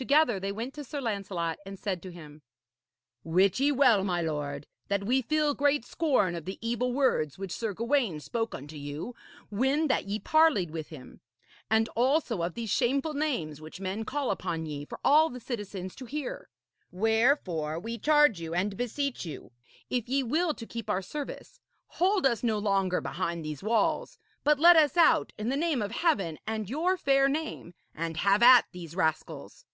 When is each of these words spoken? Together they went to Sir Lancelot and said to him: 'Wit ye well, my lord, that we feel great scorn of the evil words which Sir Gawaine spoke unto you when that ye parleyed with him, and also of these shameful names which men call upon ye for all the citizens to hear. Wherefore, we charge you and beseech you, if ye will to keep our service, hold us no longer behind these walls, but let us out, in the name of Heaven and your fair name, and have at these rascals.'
Together 0.00 0.38
they 0.38 0.52
went 0.52 0.72
to 0.74 0.84
Sir 0.84 1.00
Lancelot 1.00 1.58
and 1.66 1.76
said 1.76 2.00
to 2.04 2.12
him: 2.12 2.40
'Wit 3.24 3.58
ye 3.58 3.72
well, 3.72 4.04
my 4.04 4.22
lord, 4.22 4.64
that 4.86 5.02
we 5.02 5.20
feel 5.20 5.54
great 5.54 5.84
scorn 5.84 6.36
of 6.36 6.44
the 6.44 6.56
evil 6.60 6.92
words 6.92 7.36
which 7.36 7.50
Sir 7.50 7.72
Gawaine 7.74 8.20
spoke 8.20 8.54
unto 8.54 8.76
you 8.76 9.16
when 9.50 9.88
that 9.88 10.04
ye 10.04 10.20
parleyed 10.20 10.70
with 10.70 10.90
him, 10.90 11.20
and 11.68 11.88
also 11.96 12.42
of 12.44 12.54
these 12.54 12.70
shameful 12.70 13.12
names 13.12 13.60
which 13.60 13.80
men 13.80 14.04
call 14.04 14.30
upon 14.30 14.66
ye 14.66 14.84
for 14.84 15.00
all 15.04 15.30
the 15.30 15.40
citizens 15.40 15.96
to 15.96 16.04
hear. 16.04 16.48
Wherefore, 16.92 17.80
we 17.80 17.98
charge 17.98 18.40
you 18.40 18.54
and 18.54 18.76
beseech 18.76 19.26
you, 19.26 19.50
if 19.90 20.08
ye 20.08 20.22
will 20.22 20.54
to 20.54 20.64
keep 20.64 20.88
our 20.88 21.02
service, 21.02 21.58
hold 21.88 22.24
us 22.24 22.44
no 22.44 22.60
longer 22.60 23.00
behind 23.00 23.44
these 23.44 23.64
walls, 23.64 24.16
but 24.44 24.60
let 24.60 24.76
us 24.76 24.96
out, 24.96 25.32
in 25.36 25.48
the 25.48 25.56
name 25.56 25.82
of 25.82 25.90
Heaven 25.90 26.38
and 26.46 26.70
your 26.70 26.96
fair 26.96 27.28
name, 27.28 27.74
and 27.96 28.18
have 28.18 28.44
at 28.44 28.64
these 28.70 28.94
rascals.' 28.94 29.64